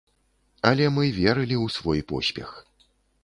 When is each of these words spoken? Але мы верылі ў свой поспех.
Але 0.69 0.85
мы 0.95 1.05
верылі 1.19 1.57
ў 1.65 1.67
свой 1.77 2.01
поспех. 2.13 2.49